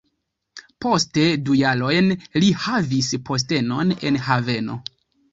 Poste 0.83 1.25
du 1.49 1.57
jarojn 1.59 2.09
li 2.43 2.49
havis 2.67 3.09
postenon 3.27 3.93
en 4.11 4.17
Havano. 4.29 4.79